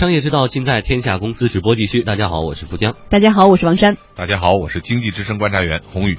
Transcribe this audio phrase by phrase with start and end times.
[0.00, 2.02] 商业之道，尽在天下公司直播继续。
[2.04, 2.96] 大家好，我是富江。
[3.10, 3.98] 大家好，我是王珊。
[4.14, 6.18] 大家好，我是经济之声观察员洪宇。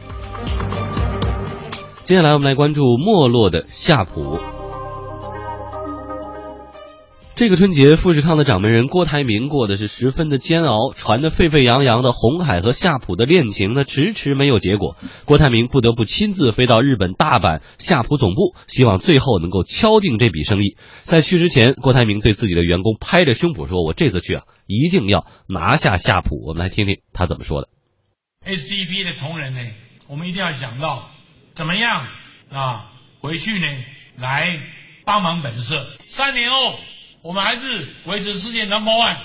[2.03, 4.39] 接下来我们来关注没落的夏普。
[7.41, 14.95] 这个春节，富士康的掌门人郭台铭过的是十分的煎熬，传得沸沸扬扬的红海和夏普的恋情呢，迟迟没有结果。
[15.25, 20.77] 郭台铭不得不亲自飞到日本大阪夏普总部，希望最后能够敲定这笔生意。
[21.01, 27.69] 在去之前，郭台铭对自己的员工拍着胸脯说：“我这次去啊，一定要拿下夏普。”我们来听听他怎么说的。
[28.45, 29.61] SDP 的同仁呢，
[30.07, 31.09] 我们一定要想到
[31.55, 32.05] 怎么样
[32.51, 33.65] 啊，回去呢
[34.15, 34.59] 来
[35.05, 35.81] 帮忙本色。
[36.07, 36.75] 三年后。
[37.23, 39.15] 我们还是维持世界 number one。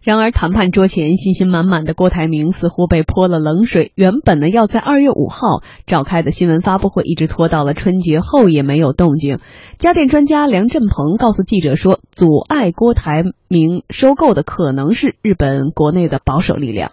[0.00, 3.92] 然而，谈判桌前信心满满的郭台铭似乎被泼了冷水。
[3.94, 9.38] 原本呢要在二月五号召开的新闻发布会，一直拖到了春节后也没有动静。
[9.78, 16.92] 家电专家梁振鹏告诉记者说，阻碍郭台铭收购的可能是日本国内的保守力量。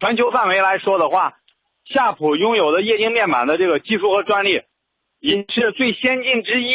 [0.00, 1.34] 全球范围来说的话，
[1.86, 4.60] 夏普拥有的液晶面板的这个技术和专利，
[5.20, 6.66] 也是最先进之一。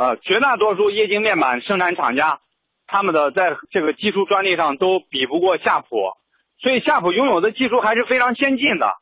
[0.00, 2.40] 呃，绝大多数液晶面板生产厂家，
[2.86, 6.14] 他们的在这个技术专利上都比不过夏普，
[6.58, 8.94] 所以夏普拥有的技术还是非常先进的。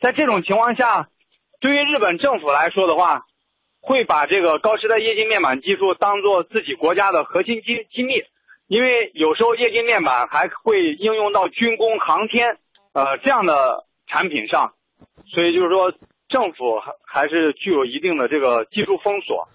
[0.00, 1.08] 在这种情况下，
[1.60, 3.26] 对于日本政府来说的话，
[3.80, 8.14] 会把这个高时代液晶面板技术当做自己国家的核心机机密，
[8.66, 12.58] 因为有时候液晶面板还会应用到军工、航天，
[12.92, 14.72] 呃这样的产品上，
[15.32, 15.94] 所以就是说
[16.28, 19.46] 政府还还是具有一定的这个技术封锁。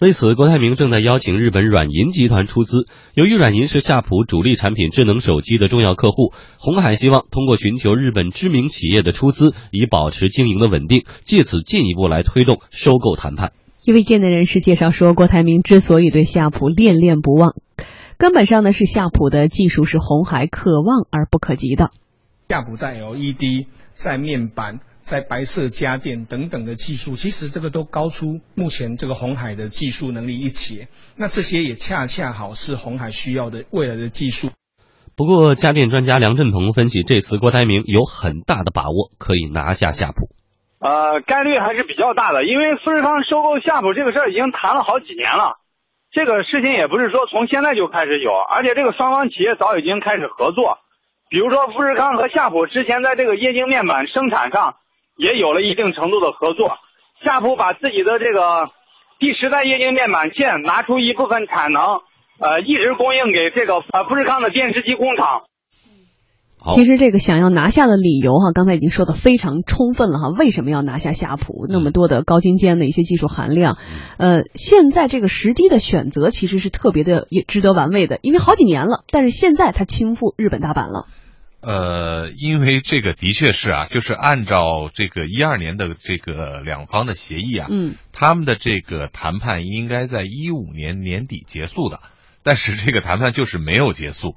[0.00, 2.86] 为此，郭台铭正在邀请日本软银集团出资。
[3.14, 13.50] 由于软银是夏普主力产品智能手机的重要客户，红海希望通过寻求日本知名企业的出资，以保持经营的稳定，借此进一步来推动收购谈判。
[13.84, 17.56] 一位业内人士介绍说，郭台铭之所以对夏普恋恋不忘，
[18.18, 21.90] 根本上呢是夏普的技术是红海可望而不可及的。
[22.48, 24.78] 夏普在 LED 在面板。
[25.08, 30.88] 在白色家电等等的技术，其实这个都高出目前这个红海的技术能力一截。
[31.16, 34.50] 那这些也恰恰好是红海需要的未来的技术。
[35.16, 40.28] 不过，家电专家梁振鹏分析，这次郭台铭有很大的把握可以拿下夏普。
[40.78, 45.56] 呃，概率还是比较大的，因为富士康收购夏普这个事儿已经谈了好几年了。
[46.12, 50.76] 这个事情也不是说从现在就开始有，而且这个双方企业早已经开始合作。
[51.30, 54.76] 比如说，富士康和夏普之前在这个液晶面板生产上。
[55.18, 56.70] 也有了一定程度的合作，
[57.24, 58.70] 夏普把自己的这个
[59.18, 61.82] 第十代液晶面板线拿出一部分产能，
[62.38, 65.42] 呃，一直供应给这个呃富士康的电视机工厂。
[66.70, 70.28] 其实这个想要拿下的理由哈，刚才已经说的非常充分了哈。
[70.36, 71.66] 为什么要拿下夏普？
[71.68, 73.78] 那么多的高精尖的一些技术含量，
[74.18, 81.06] 呃，现在这个时机的选择其实是特别的也值得玩味的，因为好几年了，但是现在它倾覆日本大阪了。
[81.60, 92.00] 呃，因为这个的确是啊，就是按照这个一二年的这个两方的协议啊，嗯，他们的这个谈判应该在一五年年底结束的，
[92.44, 94.36] 但是这个谈判就是没有结束，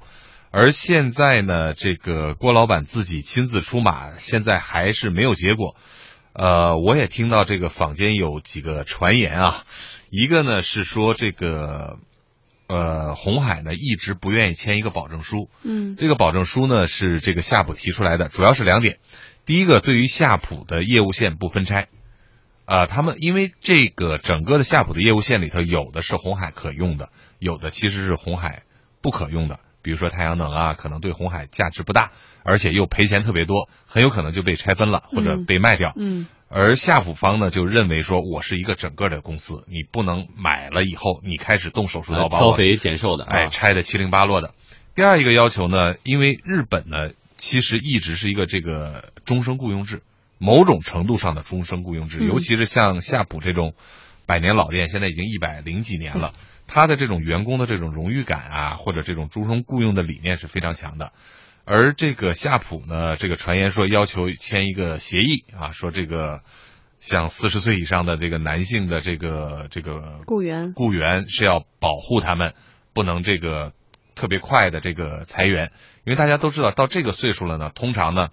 [0.50, 5.76] 而现在呢，这个郭老板自己亲自出马，现在还是没有结果。
[6.32, 9.64] 呃，我也听到这个坊间有几个传言啊，
[10.10, 11.98] 一个呢是说这个。
[12.72, 15.50] 呃，红海呢一直不愿意签一个保证书。
[15.62, 18.98] 嗯，这个保证书呢是这个夏普提出来的，主要是两点。
[19.44, 21.88] 第一个，对于夏普的业务线不分拆。
[22.64, 28.62] 啊，他们因为这个整个的夏普的业务线里头，有的是红海可用的，有的其实是红海
[29.02, 29.60] 不可用的。
[29.82, 32.12] 比如说太阳能啊，可能对红海价值不大，
[32.42, 35.92] 而且又赔钱特别多，很有可能就被拆分了或者被卖掉。
[35.96, 36.26] 嗯。
[36.54, 44.52] 而夏普方呢，就认为说，我是一个整个的公司，你不能买了以后，你开始动手术刀把挑肥拣瘦的，哎，拆的七零八落的。
[44.94, 47.08] 第二一个要求呢，因为日本呢，
[47.38, 50.02] 其实一直是一个这个终身雇佣制，
[50.36, 53.72] 某种程度上的终身雇佣制，尤其是像夏普这种
[54.26, 56.34] 百年老店，现在已经一百零几年了，
[56.66, 61.12] 他的这种员工的这种荣誉感啊，或者这种终身雇佣的理念是非常强的。
[61.64, 66.42] 而这个夏普呢，这个传言说要求签一个协议啊，说这个
[66.98, 70.72] 像四十岁以上的这个男性的这个这个雇员。
[70.74, 72.54] 雇员是要保护他们，
[72.92, 73.72] 不能这个
[74.14, 75.70] 特别快的这个裁员，
[76.04, 78.28] 因为大家都知道到这个岁数了呢，通常呢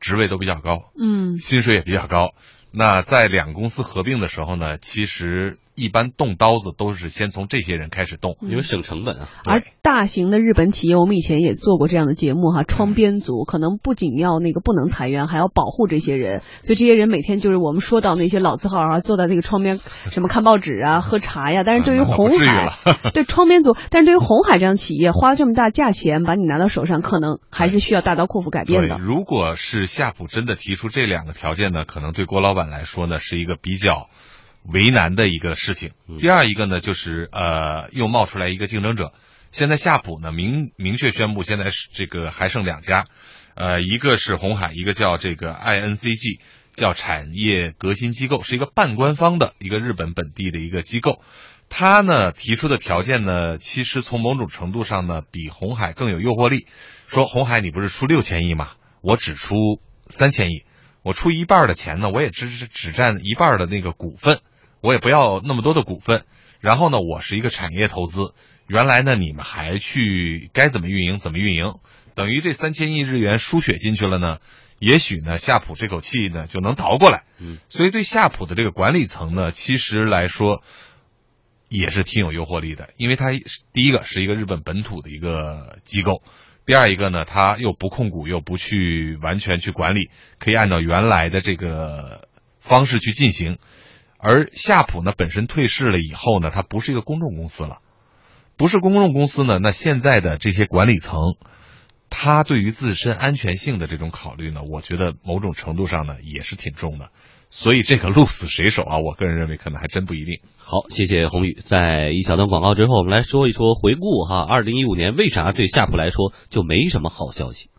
[0.00, 2.34] 职位都比较高，嗯，薪水也比较高。
[2.72, 9.28] 那在两公司合并的时候呢，其实一般动刀子都是先从这些人开始动，因为省成本啊。
[9.44, 19.80] 而大型的日本企业，我们以前也做过这样的节目哈，窗边族可能不仅要那个不能裁员，还要保护这些人，所以这些人每天就是我们说到那些老字号啊，坐在那个窗边
[20.10, 21.62] 什么看报纸啊、 喝茶呀。
[21.64, 22.72] 但是对于红海，
[23.14, 28.98] 对窗边族，但是对于红海这样企业，花了这么大价钱把你拿到手上，可能还是需要大刀阔斧改变的。
[28.98, 34.08] 如果是夏普真的提出这两个条件呢，可能对郭老板来说呢，是一个比较。
[34.64, 35.92] 为难的一个事情。
[36.20, 39.12] 第二一个呢，就是呃，又冒出来一个竞争者。
[39.52, 43.06] 现在夏普呢明明确宣布，现在是这个还剩两家，
[43.54, 46.38] 呃，一个是红海，一个叫这个 INCG，
[46.76, 51.20] 叫产业革新机构，是一个半官方的一个日本本地的一个机构。
[51.68, 56.66] 他呢提出的条件呢，其实从某种程度上呢，比红海更有诱惑力。
[57.06, 58.70] 说红海你不是出六千亿吗？
[59.02, 59.54] 我只出
[60.08, 60.64] 三千亿，
[61.02, 64.40] 我出一半的钱呢，我也只只只占一半的那个股份。
[64.80, 66.24] 我也不要那么多的股份，
[66.60, 68.34] 然后呢，我是一个产业投资。
[68.66, 71.74] 原来呢，你们还去该怎么运营怎么运营，
[72.14, 74.38] 等于这三千亿日元输血进去了呢，
[74.78, 77.24] 也许呢，夏普这口气呢就能逃过来。
[77.40, 80.62] 嗯，所以对夏普的这个管理层呢，其实来说
[81.68, 83.32] 也是挺有诱惑力的，因为它
[83.72, 86.22] 第一个是一个日本本土的一个机构，
[86.64, 92.28] 第二一个呢，它又不控股又不去完全去管理，可以按照原来的这个
[92.60, 93.58] 方式去进行。
[94.22, 97.78] 而夏普呢，本身退市了以后呢，它不是一个公众公司了，
[98.56, 101.16] 不是公众公司呢，那现在的这些管理层，
[102.10, 107.10] 他对于自身安全性的这种考虑呢，我觉得某种程度上呢也是挺重的，
[107.50, 110.40] 所以这个鹿死谁手啊，我个人认为可能还真不一定。
[110.58, 111.54] 好，谢谢宏宇。
[111.54, 117.70] 在一小段广告之后，我们来说一说回顾哈，二零一五年为啥对夏普来说就没什么好消息。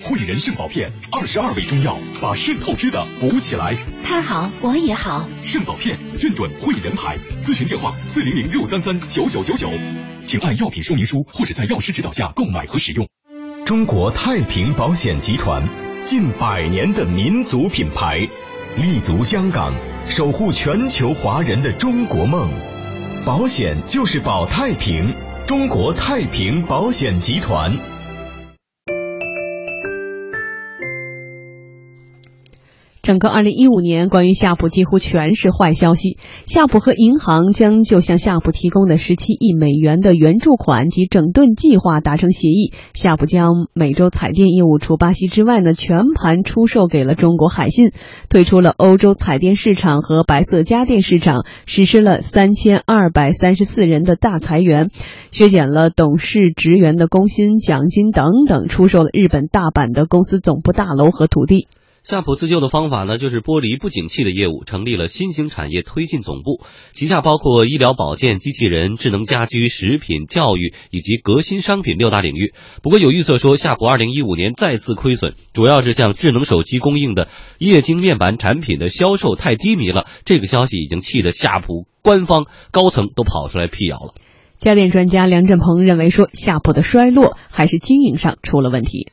[0.00, 3.76] 汇仁肾宝片，二十二味中药，把肾透支的补起来。
[4.04, 5.28] 他好，我也好。
[5.42, 7.16] 肾宝片，认准汇仁牌。
[7.40, 9.68] 咨询电话：四零零六三三九九九九，
[10.24, 13.08] 请按药品说明书或者在药师指导下购买和使用。
[13.64, 15.68] 中国太平保险集团，
[16.04, 18.28] 近百年的民族品牌，
[18.76, 19.72] 立足香港，
[20.06, 22.50] 守护全球华人的中国梦。
[23.24, 25.14] 保险就是保太平，
[25.46, 27.78] 中国太平保险集团。
[33.02, 36.18] 整个二零一五年，关于夏普几乎全是坏消息。
[36.46, 42.72] 夏普和银行将就向夏普提供的十七亿美元的援助款及整顿计划达成协议。
[42.94, 47.90] 夏普将美洲彩电业务除巴西之外呢，全盘出售给了中国海信，
[48.30, 54.90] 退出了欧洲彩电市场和白色家电市场，实施了三千二百三十四人的大裁员，
[55.32, 61.66] 削减了董事职员的工薪、奖金等等，出售了日本大阪的公司总部大楼和土地。
[62.04, 66.60] 夏普自救的方法呢，就是剥离不景气的业务，成立了新型产业推进总部，
[66.92, 72.54] 旗下包括医疗保健、机器人、智能家居、食品、教育以及革新商品六大领域。
[72.82, 77.28] 不过有预测说，夏普二零一五年再次亏损，主要是向智能手机供应的
[77.58, 80.06] 液晶面板产品的销售太低迷了。
[80.24, 84.14] 这个消息已经气得夏普官方高层都跑出来辟谣了。
[84.58, 89.12] 家电专家梁振鹏认为说，夏普的衰落还是经营上出了问题。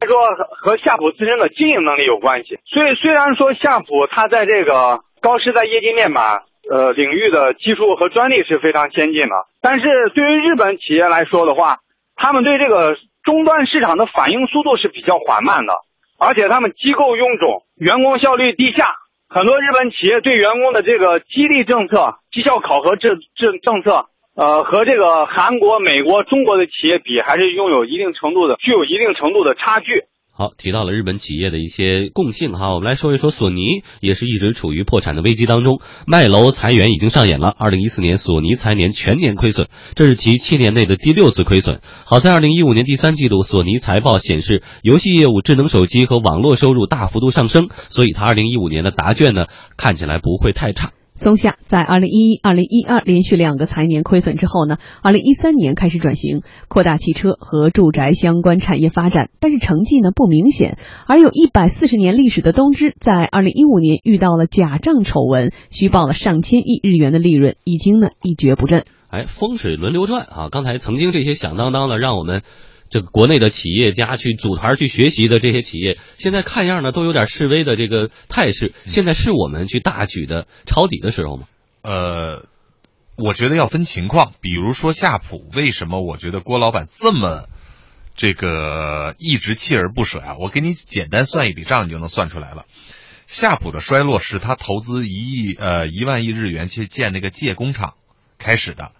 [0.00, 0.16] 他说
[0.60, 11.78] 和夏普自身的经营能力有关系，所以虽然说夏普它在这个高时代液晶面板呃领域的技术和专利是非常先进的，但是对于日本企业来说的话，
[12.14, 15.72] 他们对这个终端市场的反应速度是比较缓慢的，
[16.18, 18.94] 而且他们机构臃肿，员工效率低下，
[19.28, 24.06] 很多日本企业对员工的这个激励政策、绩效考核政政政策。
[24.38, 30.04] 呃，和这个韩国、美国、中国的企业比，还是拥有一定程度的，具有一定程度的差距。
[30.30, 37.52] 好，提到了日本企业的一些共性哈，我们来说一说索尼，也是一直处于破产的危机当中，卖楼裁员已经上演了。
[37.58, 39.66] 二零一四年，索尼财年全年亏损，
[39.96, 41.80] 这是其七年内的第六次亏损。
[42.06, 50.92] 好在二零一五年第三季度，索尼财报显示，游戏业务、智能手机和网络收入大幅度上升，所以它二零一五年的答卷呢，看起来不会太差。
[51.18, 60.78] 松下在二零一一、二零一二连续两个财年亏损之后呢，二零一三年开始转型，扩大汽车和住宅相关产业发展，但是成绩呢不明显。
[61.06, 68.84] 而有一百四十年历史的东芝，在二零一五年遇到了假账丑闻，虚报了上千亿日元的利润，已经呢一蹶不振。
[69.08, 70.48] 哎，风水轮流转啊！
[70.52, 72.42] 刚才曾经这些响当当的，让我们。
[72.90, 78.72] 这个国内的企业家去组团去学习的这些企业，现在看样呢都有点示威的这个态势。
[78.86, 81.46] 现在是我们去大举的抄底的时候吗？
[81.82, 82.46] 呃，
[83.16, 84.32] 我觉得要分情况。
[84.40, 87.48] 比如说夏普，为什么我觉得郭老板这么
[88.16, 90.36] 这个一直锲而不舍啊？
[90.38, 92.66] 我给你简单算一笔账，你就能算出来了。
[93.26, 97.94] 夏普的衰落是他投资一亿呃一万亿日元去建那个借工厂
[98.38, 98.92] 开始的，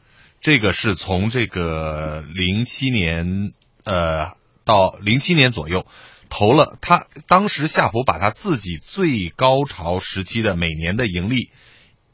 [0.43, 3.53] 这个是从这个零七年
[3.89, 5.87] 呃到零七年左右
[6.29, 11.51] 投了他当时夏普把他自己最高潮时期的每年的盈利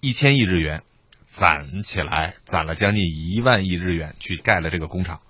[0.00, 0.84] 一千亿日元
[1.26, 5.20] 攒起来，攒了将近一万亿日元去盖了这个工厂。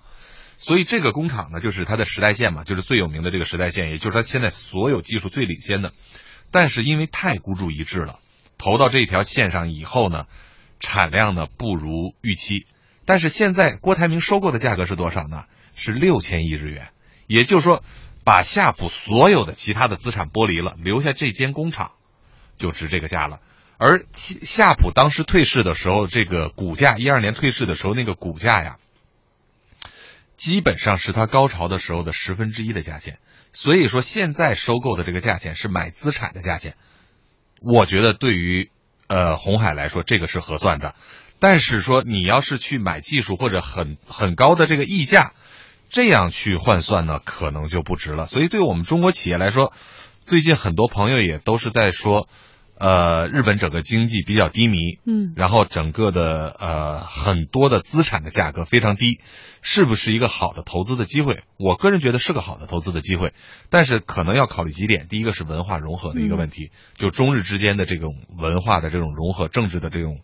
[0.57, 5.93] 所以这个工厂呢，就是它的时代线嘛，就是最有名的这个时代线，也就是它现在所有技术最领先的。
[6.51, 8.19] 但是因为太孤注一掷了，
[8.59, 10.27] 投到这条线上以后呢，
[10.79, 12.67] 产量呢不如预期。
[13.05, 15.45] 但是现在郭台铭收购的价格是多少呢？
[15.75, 16.89] 是六千亿日元，
[17.27, 17.83] 也就是说，
[18.23, 21.91] 把夏普所有的其他的资产剥离了，留下这间工厂，
[22.57, 23.41] 就值这个价了。
[23.77, 28.77] 而夏普当时退市的时候，这个股价一二年退市的时候，那个股价呀。
[30.37, 33.19] 基本上是它高潮的时候的十分之一的价钱，
[33.53, 36.75] 所以说现在收购的这个价钱是买资产的价钱。
[37.61, 38.69] 我觉得对于
[39.07, 40.93] 呃红海来说，这个是合算的。
[41.39, 45.33] 但是说你要是去买技术或者很很高的这个溢价，
[45.95, 48.27] 这样去换算呢，可能就不值了。
[48.27, 49.71] 所以对我们中国企业来说，
[50.19, 52.27] 最近很多朋友也都是在说。
[52.77, 59.21] 呃，日本整个经济比较低迷，嗯，然后整个的呃很多的资产的价格非常低，
[59.61, 61.43] 是不是一个好的投资的机会？
[61.57, 63.33] 我个人觉得是个好的投资的机会，
[63.69, 65.05] 但是可能要考虑几点。
[65.09, 70.17] 第一个是文化融合的一个问题，就中日之间的这种文化的这种融合，政治的这种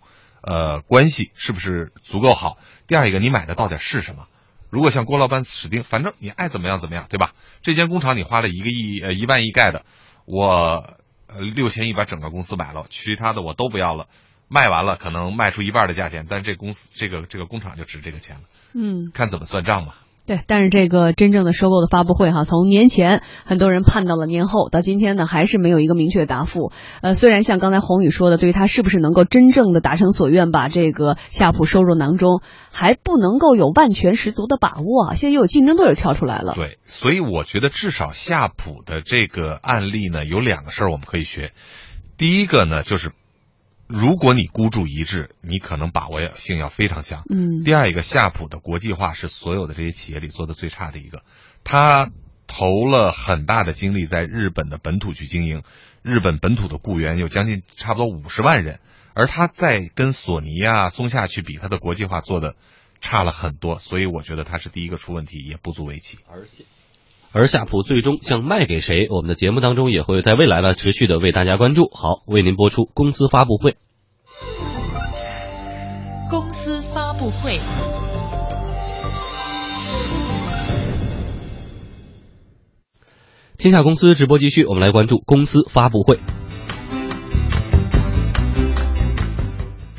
[0.43, 2.57] 呃关系是不是足够好？
[2.85, 4.27] 第二一个，你买的到底是什么？
[4.71, 7.35] 如果像郭老板指定，反正你爱怎么样怎么样，对吧？
[7.61, 9.85] 这间工厂你花了一个亿呃一万亿盖的，
[10.25, 10.97] 我。
[11.33, 14.09] 呃，六千亿把整个公司买了，其他的我都不要了，
[14.49, 18.41] 卖完了可能卖出一半的价钱，但这公司这个这个工厂就值这个钱了。
[18.73, 20.01] 嗯，看怎么算账吧。
[20.27, 26.71] 对，但是这个真正的收购的发布会哈，从年前很多人盼到了年后，到今天呢还是没有一个明确答复。
[27.01, 35.15] 呃，虽然像刚才宏宇说的，对于他是不是能够真正的达成所愿，把这个夏普收入囊中，还不能够有万全十足的把握啊。
[35.15, 36.53] 现在又有竞争对手跳出来了。
[36.55, 41.51] 对，所以我觉得至少夏普的这个案例呢，有两个事儿我们可以学。
[42.17, 43.11] 第一个呢，就是。
[43.91, 47.23] 如果你孤注一掷，你可能把握性要非常强。
[47.29, 47.63] 嗯。
[47.63, 51.23] 第二一个，夏普的国际化是所有的这些企业里做的最差的一个。
[51.63, 52.09] 他
[52.47, 55.63] 投了很大的精力在日本的本土去经营，
[56.01, 58.79] 日本本土的雇员有将近差不多五十万人，
[59.13, 62.55] 而他在跟索尼啊、松下去比，他的国际化做的
[63.01, 63.77] 差了很多。
[63.77, 66.19] 所以我觉得他是第一个出问题，也不足为奇。
[66.27, 66.63] 而且。
[67.33, 69.07] 而夏普最终将卖给谁？
[69.09, 71.89] 我们的节目当中也会在未来呢持续的为大家关注。
[71.93, 73.77] 好，为您播出公司发布会。
[76.29, 77.57] 公司发布会。
[83.57, 86.19] 天下公司直播继续，我们来关注公司发布会。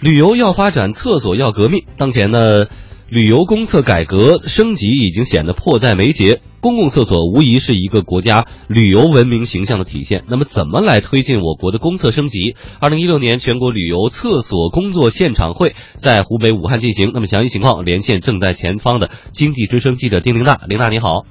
[0.01, 1.87] 旅游要发展，厕所要革命。
[1.97, 2.67] 当前呢？
[3.13, 10.25] 旅游公厕改革升级已经显得迫在眉睫，公共厕所无疑是一个国家旅游文明形象的体现。
[10.31, 12.57] 那么，怎么来推进我国的公厕升级？
[12.81, 17.11] 二零一六年全国旅游厕所工作现场会在湖北武汉进行。
[17.13, 20.59] 那么，详细情况连线正在前方的经济之声记者丁玲娜。
[20.67, 21.27] 玲娜你好，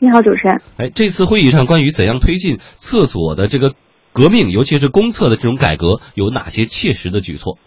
[0.00, 0.60] 你好，主持人。
[0.76, 3.74] 哎，这次会议上关于怎样推进厕所的这个
[4.12, 7.58] 革命，尤其是公厕的这种改革，有哪些切实的举措？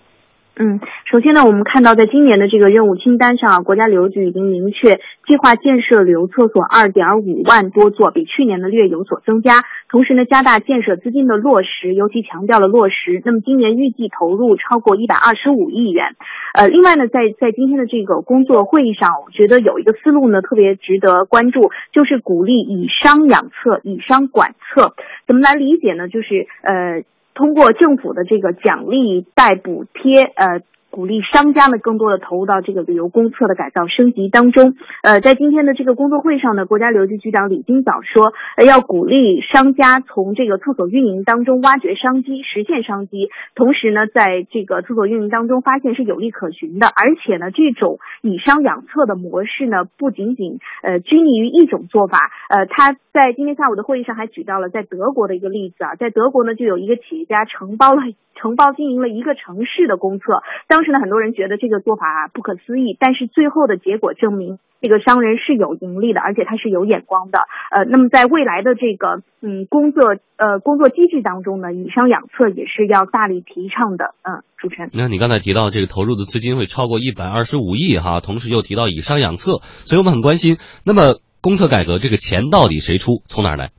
[0.57, 0.79] 嗯，
[1.11, 9.63] 首先呢，我们看到在今年的这个任务清单上啊，国家旅游局已经明确计划建设旅游厕所二点五万多座，比去年的略有所增加。
[9.89, 13.21] 同时呢，加大建设资金的落实，尤其强调了落实。
[13.25, 16.15] 那么今年预计投入超过一百二十五亿元。
[16.53, 24.95] 呃，另外呢，在在今天的这个工作会议上，我觉得有一个思路呢特别值得关注，就是鼓励以商养厕，以商管厕。
[25.27, 26.07] 怎么来理解呢？
[26.07, 27.03] 就是呃。
[27.35, 30.61] 通过政府的这个奖励带补贴，呃。
[30.95, 34.75] 鼓励商家呢更多的投入到这个旅游公厕的改造升级当中。
[35.03, 43.27] 呃，在今天的这个工作会上呢，国家旅游局局长李金早说，呃要鼓励商家从这个厕所运营当中挖掘商机，实现商机。
[43.55, 52.31] 同时呢，在这个厕所运营当中发现是有利可循的，而且呢，这种以商养厕的模式呢，不仅仅呃拘泥于一种做法。
[52.47, 58.01] 呃，他在今天下午的会议上还举到了在德国的一个例子啊，在德国呢，就有一个企业家承包了。
[58.35, 67.39] 承包经营了一个城市的公厕，当时呢，很多人觉得这个做法不可思议，但是最后的结果证明，这个商人是有盈利的，而且他是有眼光的。
[67.71, 74.13] 呃，那么在未来的这个嗯工作呃工作机制当中呢，以商养厕也是要大力提倡的。
[74.21, 83.71] 嗯，主持人，那你刚才提到这个投入的资金会超过一百二十五亿哈，同时又提到以商养厕，所以我们很关心，那么公厕改革这个钱到底谁出，从哪儿来？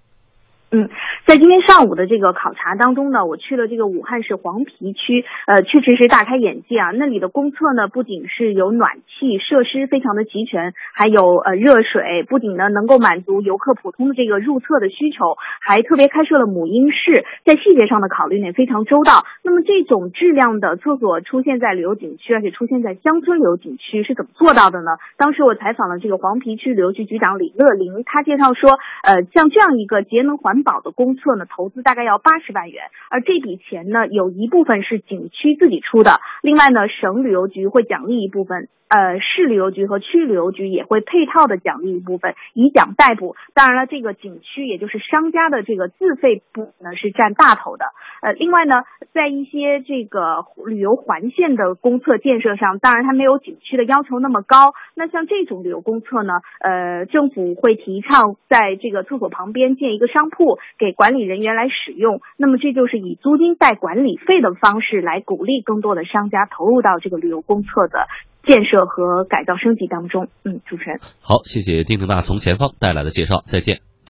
[0.73, 0.91] 嗯，
[1.27, 6.91] 在今天上午的这个考察当中呢，我去了这个武汉市黄陂区，呃，确实是大开眼界啊。
[6.91, 19.25] 那里的公厕呢，不仅是有暖气设施非常的齐全，还有呃热水，不仅呢能够满足游客普通的这个入厕的需求，还特别开设了母婴室，在细节上的考虑呢也非常周到。
[19.45, 24.99] 那么这种质量的厕所出现在旅游景区，而且出现在乡村旅游景区，是怎么做到的呢？
[25.17, 43.37] 当时我采访了这个黄陂区旅游局局长李乐林，他介绍说，呃，像这样一个节能环环保的公厕呢，投资大概要八十万元，而这笔钱呢，有一部分是景区自己出的，另外呢，省旅游局会奖励一部分，呃，市旅游局和区旅游局也会配套的奖励一部分，以奖代补。
[43.53, 47.85] 当然了，这个景区也就是商家的这个自费部呢是占大头的。
[48.23, 48.77] 呃，另外呢，
[49.13, 54.73] 在一些这个旅游环线的公厕建设上，当然它没有景区的要求那么高。
[54.95, 60.46] 那像这种旅游公厕呢，呃，政府会提倡在这个厕所旁边建一个商铺，
[60.79, 62.21] 给管理人员来使用。
[62.37, 68.07] 那么这就是以租金代管理费的方式来鼓励更多的商家投入到这个旅游公厕的
[68.45, 70.29] 建设和改造升级当中。
[70.45, 73.96] 嗯，主持人，好，谢谢丁正娜从前方带来的介绍，再见。